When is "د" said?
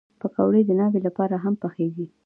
0.65-0.71